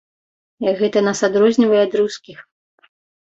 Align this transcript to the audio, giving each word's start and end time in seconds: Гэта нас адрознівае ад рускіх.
Гэта 0.79 1.03
нас 1.07 1.19
адрознівае 1.27 1.81
ад 1.87 1.93
рускіх. 2.01 2.37